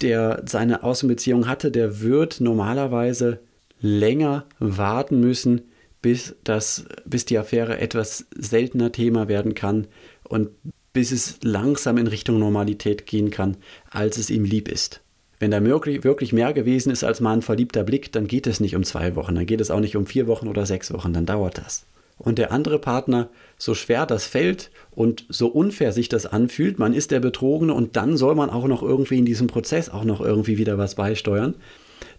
[0.00, 3.40] der seine Außenbeziehung hatte, der wird normalerweise
[3.80, 5.62] länger warten müssen,
[6.02, 9.86] bis, das, bis die Affäre etwas seltener Thema werden kann
[10.24, 10.50] und
[10.92, 13.56] bis es langsam in Richtung Normalität gehen kann,
[13.90, 15.02] als es ihm lieb ist.
[15.38, 18.74] Wenn da wirklich, mehr gewesen ist als mal ein verliebter Blick, dann geht es nicht
[18.74, 21.26] um zwei Wochen, dann geht es auch nicht um vier Wochen oder sechs Wochen, dann
[21.26, 21.84] dauert das.
[22.18, 23.28] Und der andere Partner,
[23.58, 27.96] so schwer das fällt und so unfair sich das anfühlt, man ist der Betrogene und
[27.96, 31.56] dann soll man auch noch irgendwie in diesem Prozess auch noch irgendwie wieder was beisteuern.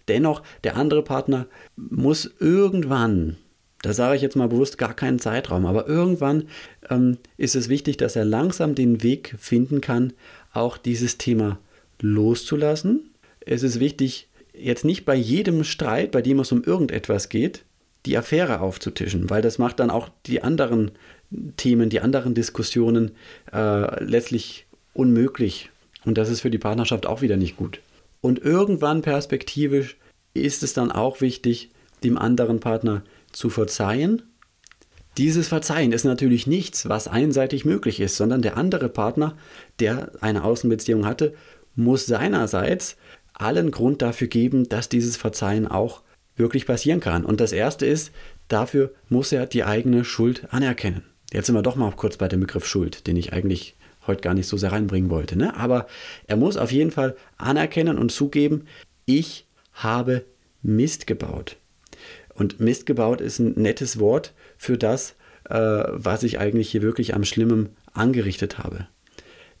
[0.06, 3.36] Dennoch, der andere Partner muss irgendwann,
[3.82, 6.48] da sage ich jetzt mal bewusst gar keinen Zeitraum, aber irgendwann
[6.90, 10.12] ähm, ist es wichtig, dass er langsam den Weg finden kann,
[10.52, 11.58] auch dieses Thema
[12.00, 13.10] loszulassen.
[13.40, 17.64] Es ist wichtig, jetzt nicht bei jedem Streit, bei dem es um irgendetwas geht,
[18.06, 20.92] die Affäre aufzutischen, weil das macht dann auch die anderen
[21.56, 23.12] Themen, die anderen Diskussionen
[23.52, 25.70] äh, letztlich unmöglich.
[26.04, 27.80] Und das ist für die Partnerschaft auch wieder nicht gut.
[28.20, 29.96] Und irgendwann perspektivisch
[30.34, 31.70] ist es dann auch wichtig,
[32.02, 34.22] dem anderen Partner zu verzeihen.
[35.16, 39.36] Dieses Verzeihen ist natürlich nichts, was einseitig möglich ist, sondern der andere Partner,
[39.80, 41.34] der eine Außenbeziehung hatte,
[41.74, 42.96] muss seinerseits
[43.34, 46.02] allen Grund dafür geben, dass dieses Verzeihen auch
[46.36, 47.24] wirklich passieren kann.
[47.24, 48.12] Und das Erste ist,
[48.48, 51.04] dafür muss er die eigene Schuld anerkennen.
[51.32, 54.34] Jetzt sind wir doch mal kurz bei dem Begriff Schuld, den ich eigentlich heute gar
[54.34, 55.36] nicht so sehr reinbringen wollte.
[55.36, 55.54] Ne?
[55.56, 55.86] Aber
[56.26, 58.66] er muss auf jeden Fall anerkennen und zugeben,
[59.04, 60.24] ich habe
[60.62, 61.56] Mist gebaut.
[62.38, 65.16] Und Mist gebaut ist ein nettes Wort für das,
[65.50, 68.86] äh, was ich eigentlich hier wirklich am Schlimmen angerichtet habe.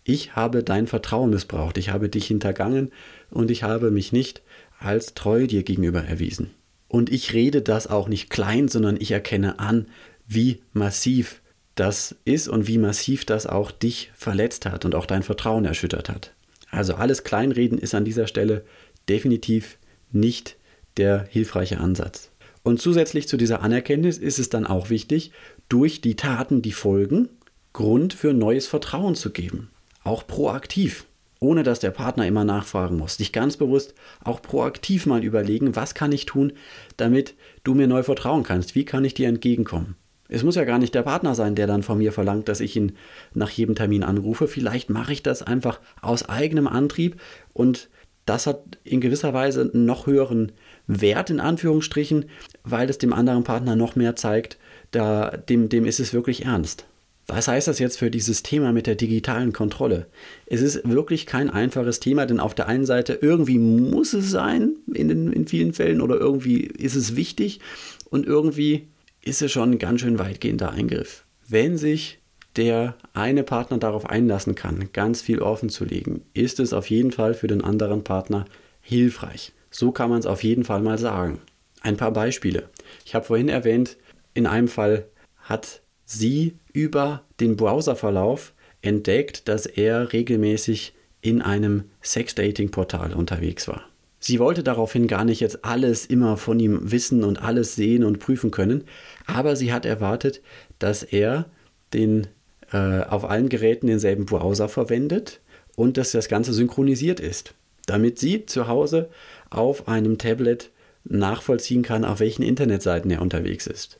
[0.04, 2.92] Ich habe dein Vertrauen missbraucht, ich habe dich hintergangen
[3.30, 4.42] und ich habe mich nicht
[4.78, 6.50] als treu dir gegenüber erwiesen.
[6.86, 9.88] Und ich rede das auch nicht klein, sondern ich erkenne an,
[10.28, 11.42] wie massiv
[11.74, 16.08] das ist und wie massiv das auch dich verletzt hat und auch dein Vertrauen erschüttert
[16.08, 16.32] hat.
[16.70, 18.64] Also alles Kleinreden ist an dieser Stelle
[19.08, 19.78] definitiv
[20.12, 20.56] nicht
[20.96, 22.30] der hilfreiche Ansatz.
[22.62, 25.32] Und zusätzlich zu dieser Anerkenntnis ist es dann auch wichtig,
[25.68, 27.28] durch die Taten, die folgen,
[27.72, 29.70] Grund für neues Vertrauen zu geben.
[30.02, 31.06] Auch proaktiv
[31.40, 33.16] ohne dass der Partner immer nachfragen muss.
[33.16, 33.94] Dich ganz bewusst
[34.24, 36.52] auch proaktiv mal überlegen, was kann ich tun,
[36.96, 38.74] damit du mir neu vertrauen kannst?
[38.74, 39.96] Wie kann ich dir entgegenkommen?
[40.28, 42.76] Es muss ja gar nicht der Partner sein, der dann von mir verlangt, dass ich
[42.76, 42.92] ihn
[43.32, 44.46] nach jedem Termin anrufe.
[44.46, 47.18] Vielleicht mache ich das einfach aus eigenem Antrieb
[47.54, 47.88] und
[48.26, 50.52] das hat in gewisser Weise einen noch höheren
[50.88, 52.24] Wert in Anführungsstrichen,
[52.64, 54.58] weil es dem anderen Partner noch mehr zeigt,
[54.90, 56.86] da, dem, dem ist es wirklich ernst.
[57.30, 60.06] Was heißt das jetzt für dieses Thema mit der digitalen Kontrolle?
[60.46, 64.76] Es ist wirklich kein einfaches Thema, denn auf der einen Seite irgendwie muss es sein
[64.94, 67.60] in, den, in vielen Fällen oder irgendwie ist es wichtig
[68.08, 68.88] und irgendwie
[69.22, 71.26] ist es schon ein ganz schön weitgehender Eingriff.
[71.46, 72.18] Wenn sich
[72.56, 77.12] der eine Partner darauf einlassen kann, ganz viel offen zu legen, ist es auf jeden
[77.12, 78.46] Fall für den anderen Partner
[78.80, 79.52] hilfreich.
[79.70, 81.40] So kann man es auf jeden Fall mal sagen.
[81.80, 82.68] Ein paar Beispiele.
[83.04, 83.96] Ich habe vorhin erwähnt,
[84.34, 93.12] in einem Fall hat sie über den Browserverlauf entdeckt, dass er regelmäßig in einem Sex-Dating-Portal
[93.12, 93.84] unterwegs war.
[94.20, 98.18] Sie wollte daraufhin gar nicht jetzt alles immer von ihm wissen und alles sehen und
[98.18, 98.84] prüfen können,
[99.26, 100.42] aber sie hat erwartet,
[100.78, 101.46] dass er
[101.92, 102.26] den,
[102.72, 105.40] äh, auf allen Geräten denselben Browser verwendet
[105.76, 107.54] und dass das Ganze synchronisiert ist,
[107.86, 109.08] damit sie zu Hause
[109.50, 110.70] auf einem Tablet
[111.04, 113.98] nachvollziehen kann, auf welchen Internetseiten er unterwegs ist.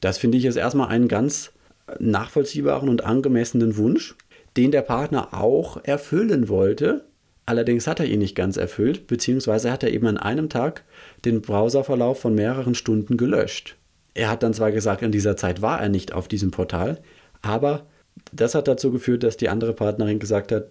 [0.00, 1.52] Das finde ich jetzt erstmal einen ganz
[1.98, 4.14] nachvollziehbaren und angemessenen Wunsch,
[4.56, 7.04] den der Partner auch erfüllen wollte.
[7.46, 10.84] Allerdings hat er ihn nicht ganz erfüllt, beziehungsweise hat er eben an einem Tag
[11.24, 13.76] den Browserverlauf von mehreren Stunden gelöscht.
[14.14, 17.00] Er hat dann zwar gesagt, in dieser Zeit war er nicht auf diesem Portal,
[17.40, 17.86] aber
[18.32, 20.66] das hat dazu geführt, dass die andere Partnerin gesagt hat,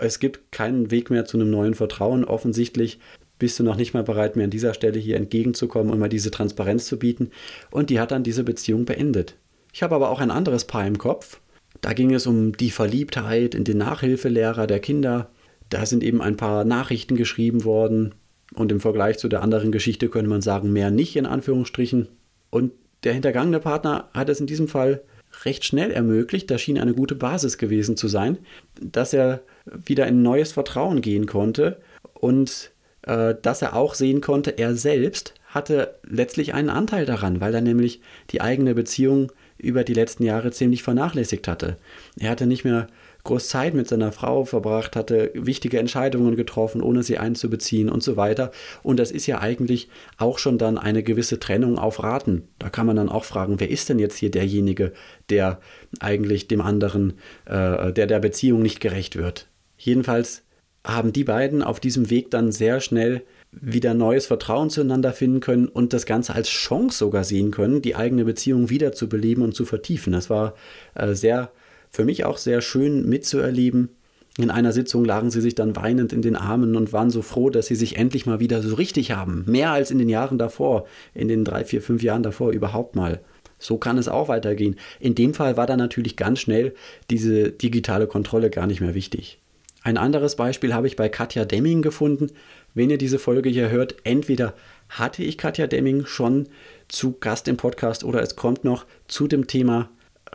[0.00, 2.24] es gibt keinen Weg mehr zu einem neuen Vertrauen.
[2.24, 2.98] Offensichtlich
[3.40, 6.30] bist du noch nicht mal bereit, mir an dieser Stelle hier entgegenzukommen und mal diese
[6.30, 7.30] Transparenz zu bieten.
[7.72, 9.34] Und die hat dann diese Beziehung beendet.
[9.72, 11.40] Ich habe aber auch ein anderes Paar im Kopf.
[11.80, 15.30] Da ging es um die Verliebtheit in den Nachhilfelehrer der Kinder.
[15.70, 18.14] Da sind eben ein paar Nachrichten geschrieben worden.
[18.54, 22.08] Und im Vergleich zu der anderen Geschichte könnte man sagen, mehr nicht in Anführungsstrichen.
[22.50, 22.72] Und
[23.04, 25.02] der hintergangene Partner hat es in diesem Fall
[25.44, 28.38] recht schnell ermöglicht, da schien eine gute Basis gewesen zu sein,
[28.80, 31.80] dass er wieder in neues Vertrauen gehen konnte
[32.14, 32.69] und
[33.02, 37.60] äh, dass er auch sehen konnte, er selbst hatte letztlich einen Anteil daran, weil er
[37.60, 41.76] nämlich die eigene Beziehung über die letzten Jahre ziemlich vernachlässigt hatte.
[42.18, 42.86] Er hatte nicht mehr
[43.24, 48.16] groß Zeit mit seiner Frau verbracht, hatte wichtige Entscheidungen getroffen, ohne sie einzubeziehen und so
[48.16, 48.50] weiter.
[48.82, 52.48] Und das ist ja eigentlich auch schon dann eine gewisse Trennung auf Raten.
[52.58, 54.92] Da kann man dann auch fragen, wer ist denn jetzt hier derjenige,
[55.28, 55.60] der
[56.00, 59.48] eigentlich dem anderen, äh, der der Beziehung nicht gerecht wird.
[59.76, 60.42] Jedenfalls
[60.84, 65.68] haben die beiden auf diesem Weg dann sehr schnell wieder neues Vertrauen zueinander finden können
[65.68, 69.54] und das Ganze als Chance sogar sehen können, die eigene Beziehung wieder zu beleben und
[69.54, 70.12] zu vertiefen.
[70.12, 70.54] Das war
[70.94, 71.50] äh, sehr,
[71.90, 73.90] für mich auch sehr schön mitzuerleben.
[74.38, 77.50] In einer Sitzung lagen sie sich dann weinend in den Armen und waren so froh,
[77.50, 79.44] dass sie sich endlich mal wieder so richtig haben.
[79.46, 83.20] Mehr als in den Jahren davor, in den drei, vier, fünf Jahren davor überhaupt mal.
[83.58, 84.76] So kann es auch weitergehen.
[85.00, 86.74] In dem Fall war dann natürlich ganz schnell
[87.10, 89.39] diese digitale Kontrolle gar nicht mehr wichtig.
[89.82, 92.28] Ein anderes Beispiel habe ich bei Katja Demming gefunden.
[92.74, 94.54] Wenn ihr diese Folge hier hört, entweder
[94.88, 96.48] hatte ich Katja Demming schon
[96.88, 99.88] zu Gast im Podcast oder es kommt noch zu dem Thema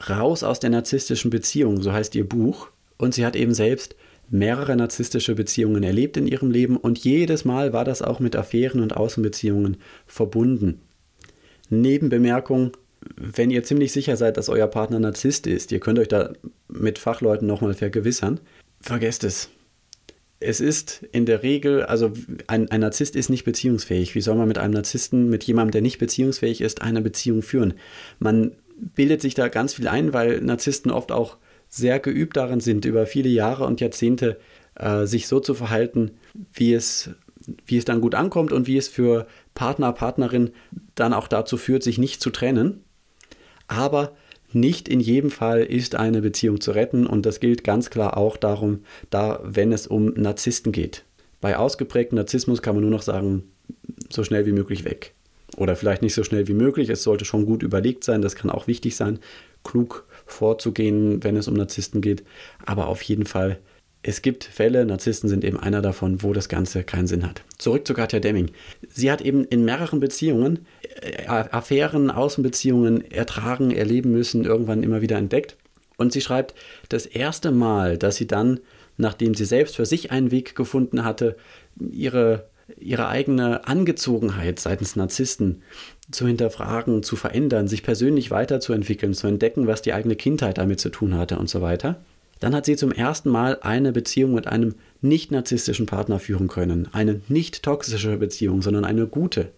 [0.09, 2.69] Raus aus der narzisstischen Beziehung, so heißt ihr Buch.
[2.97, 3.95] Und sie hat eben selbst
[4.29, 8.81] mehrere narzisstische Beziehungen erlebt in ihrem Leben und jedes Mal war das auch mit Affären
[8.81, 9.77] und Außenbeziehungen
[10.07, 10.81] verbunden.
[11.69, 12.71] Nebenbemerkung,
[13.15, 16.33] wenn ihr ziemlich sicher seid, dass euer Partner Narzisst ist, ihr könnt euch da
[16.67, 18.39] mit Fachleuten nochmal vergewissern,
[18.85, 19.49] vergesst es.
[20.39, 22.11] Es ist in der Regel, also
[22.47, 24.15] ein, ein Narzisst ist nicht beziehungsfähig.
[24.15, 27.73] Wie soll man mit einem Narzissten, mit jemandem, der nicht beziehungsfähig ist, eine Beziehung führen?
[28.19, 31.37] Man bildet sich da ganz viel ein, weil Narzissten oft auch
[31.69, 34.37] sehr geübt darin sind, über viele Jahre und Jahrzehnte
[34.75, 36.11] äh, sich so zu verhalten,
[36.53, 37.09] wie es,
[37.65, 40.51] wie es dann gut ankommt und wie es für Partner, Partnerin
[40.95, 42.83] dann auch dazu führt, sich nicht zu trennen.
[43.67, 44.15] Aber
[44.55, 48.37] nicht in jedem Fall ist eine Beziehung zu retten und das gilt ganz klar auch
[48.37, 51.03] darum, da wenn es um Narzissten geht.
[51.41, 53.43] Bei ausgeprägtem Narzissmus kann man nur noch sagen,
[54.09, 55.13] so schnell wie möglich weg.
[55.57, 58.49] Oder vielleicht nicht so schnell wie möglich, es sollte schon gut überlegt sein, das kann
[58.49, 59.19] auch wichtig sein,
[59.63, 62.23] klug vorzugehen, wenn es um Narzissten geht,
[62.65, 63.59] aber auf jeden Fall
[64.07, 67.41] es gibt Fälle, Narzissten sind eben einer davon, wo das Ganze keinen Sinn hat.
[67.57, 68.51] Zurück zu Katja Demming.
[68.87, 70.59] Sie hat eben in mehreren Beziehungen,
[71.27, 75.57] Affären, Außenbeziehungen ertragen, erleben müssen, irgendwann immer wieder entdeckt.
[75.97, 76.55] Und sie schreibt,
[76.89, 78.59] das erste Mal, dass sie dann,
[78.97, 81.35] nachdem sie selbst für sich einen Weg gefunden hatte,
[81.79, 85.61] ihre, ihre eigene Angezogenheit seitens Narzissten
[86.11, 90.89] zu hinterfragen, zu verändern, sich persönlich weiterzuentwickeln, zu entdecken, was die eigene Kindheit damit zu
[90.89, 92.01] tun hatte und so weiter,
[92.39, 96.87] dann hat sie zum ersten Mal eine Beziehung mit einem nicht narzisstischen Partner führen können.
[96.91, 99.51] Eine nicht toxische Beziehung, sondern eine gute.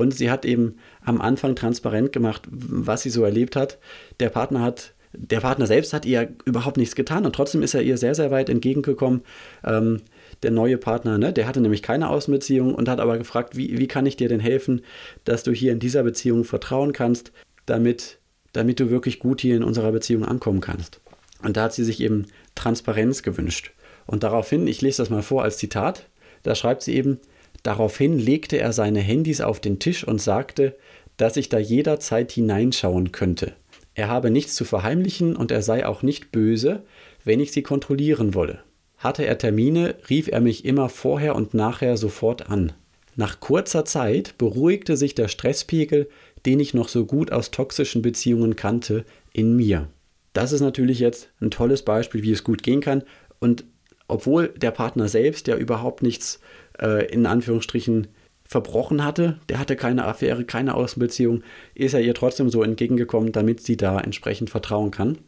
[0.00, 3.78] Und sie hat eben am Anfang transparent gemacht, was sie so erlebt hat.
[4.18, 7.82] Der Partner hat, der Partner selbst hat ihr überhaupt nichts getan und trotzdem ist er
[7.82, 9.22] ihr sehr, sehr weit entgegengekommen.
[9.64, 10.00] Ähm,
[10.42, 13.88] der neue Partner, ne, der hatte nämlich keine Außenbeziehung und hat aber gefragt, wie, wie
[13.88, 14.82] kann ich dir denn helfen,
[15.24, 17.32] dass du hier in dieser Beziehung vertrauen kannst,
[17.66, 18.20] damit
[18.52, 21.00] damit du wirklich gut hier in unserer Beziehung ankommen kannst.
[21.42, 23.72] Und da hat sie sich eben Transparenz gewünscht.
[24.06, 26.08] Und daraufhin, ich lese das mal vor als Zitat,
[26.42, 27.20] da schreibt sie eben,
[27.62, 30.76] daraufhin legte er seine Handys auf den Tisch und sagte,
[31.16, 33.52] dass ich da jederzeit hineinschauen könnte.
[33.94, 36.82] Er habe nichts zu verheimlichen und er sei auch nicht böse,
[37.24, 38.60] wenn ich sie kontrollieren wolle.
[38.96, 42.72] Hatte er Termine, rief er mich immer vorher und nachher sofort an.
[43.16, 46.08] Nach kurzer Zeit beruhigte sich der Stresspegel,
[46.46, 49.88] den ich noch so gut aus toxischen Beziehungen kannte, in mir.
[50.32, 53.02] Das ist natürlich jetzt ein tolles Beispiel, wie es gut gehen kann.
[53.40, 53.64] Und
[54.08, 56.40] obwohl der Partner selbst ja überhaupt nichts
[56.80, 58.08] äh, in Anführungsstrichen
[58.44, 61.42] verbrochen hatte, der hatte keine Affäre, keine Außenbeziehung,
[61.74, 65.18] ist er ihr trotzdem so entgegengekommen, damit sie da entsprechend vertrauen kann.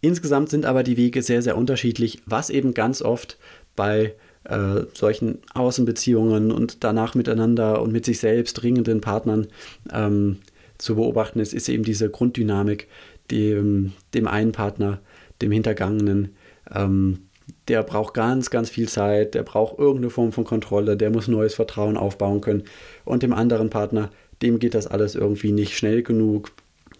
[0.00, 3.38] Insgesamt sind aber die Wege sehr, sehr unterschiedlich, was eben ganz oft
[3.76, 9.48] bei äh, solchen Außenbeziehungen und danach miteinander und mit sich selbst ringenden Partnern
[9.92, 10.38] ähm,
[10.78, 12.88] zu beobachten ist, ist eben diese Grunddynamik,
[13.30, 15.00] dem, dem einen Partner,
[15.42, 16.34] dem Hintergangenen,
[16.74, 17.26] ähm,
[17.70, 21.54] der braucht ganz, ganz viel Zeit, der braucht irgendeine Form von Kontrolle, der muss neues
[21.54, 22.64] Vertrauen aufbauen können.
[23.04, 24.10] Und dem anderen Partner,
[24.42, 26.50] dem geht das alles irgendwie nicht schnell genug.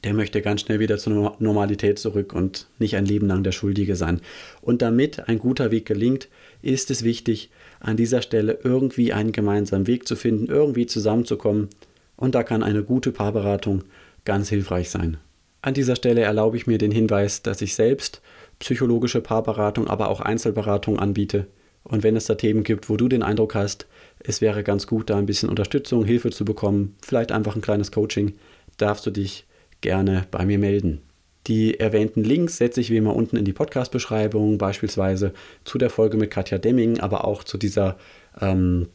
[0.05, 3.97] Der möchte ganz schnell wieder zur Normalität zurück und nicht ein Leben lang der Schuldige
[3.97, 4.21] sein.
[4.63, 6.29] Und damit ein guter Weg gelingt,
[6.63, 11.69] ist es wichtig, an dieser Stelle irgendwie einen gemeinsamen Weg zu finden, irgendwie zusammenzukommen.
[12.15, 13.83] Und da kann eine gute Paarberatung
[14.25, 15.17] ganz hilfreich sein.
[15.63, 18.23] An dieser Stelle erlaube ich mir den Hinweis, dass ich selbst
[18.61, 21.49] psychologische Paarberatung, aber auch Einzelberatung anbiete.
[21.83, 23.87] Und wenn es da Themen gibt, wo du den Eindruck hast,
[24.21, 27.91] es wäre ganz gut, da ein bisschen Unterstützung, Hilfe zu bekommen, vielleicht einfach ein kleines
[27.91, 28.35] Coaching,
[28.77, 29.47] darfst du dich
[29.81, 31.01] gerne bei mir melden.
[31.47, 35.33] Die erwähnten Links setze ich wie immer unten in die Podcast-Beschreibung, beispielsweise
[35.65, 37.97] zu der Folge mit Katja Demming, aber auch zu dieser
[38.41, 38.89] ähm,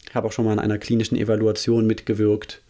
[0.09, 2.63] Ich habe auch schon mal an einer klinischen Evaluation mitgewirkt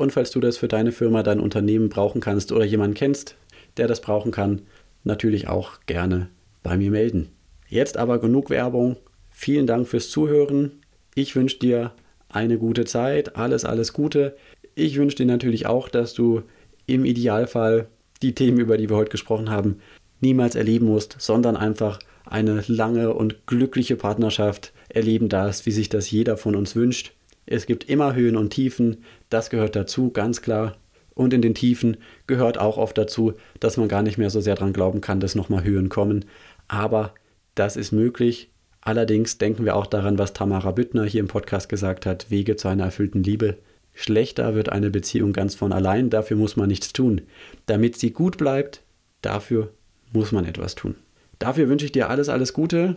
[0.00, 3.36] und falls du das für deine Firma, dein Unternehmen brauchen kannst oder jemanden kennst,
[3.76, 4.62] der das brauchen kann,
[5.04, 6.30] natürlich auch gerne
[6.62, 7.28] bei mir melden.
[7.68, 8.96] Jetzt aber genug Werbung.
[9.28, 10.80] Vielen Dank fürs Zuhören.
[11.14, 11.92] Ich wünsche dir
[12.30, 14.36] eine gute Zeit, alles, alles Gute.
[14.74, 16.44] Ich wünsche dir natürlich auch, dass du
[16.86, 17.86] im Idealfall
[18.22, 19.80] die Themen, über die wir heute gesprochen haben,
[20.22, 26.10] niemals erleben musst, sondern einfach eine lange und glückliche Partnerschaft erleben darfst, wie sich das
[26.10, 27.12] jeder von uns wünscht.
[27.50, 30.76] Es gibt immer Höhen und Tiefen, das gehört dazu, ganz klar.
[31.14, 31.96] Und in den Tiefen
[32.28, 35.34] gehört auch oft dazu, dass man gar nicht mehr so sehr dran glauben kann, dass
[35.34, 36.26] nochmal Höhen kommen.
[36.68, 37.12] Aber
[37.56, 38.50] das ist möglich.
[38.80, 42.68] Allerdings denken wir auch daran, was Tamara Büttner hier im Podcast gesagt hat, Wege zu
[42.68, 43.58] einer erfüllten Liebe.
[43.94, 47.22] Schlechter wird eine Beziehung ganz von allein, dafür muss man nichts tun.
[47.66, 48.80] Damit sie gut bleibt,
[49.22, 49.72] dafür
[50.12, 50.94] muss man etwas tun.
[51.40, 52.94] Dafür wünsche ich dir alles, alles Gute.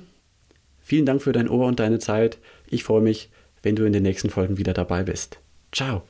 [0.80, 2.38] Vielen Dank für dein Ohr und deine Zeit.
[2.70, 3.32] Ich freue mich,
[3.64, 5.40] wenn du in den nächsten Folgen wieder dabei bist.
[5.72, 6.04] Ciao.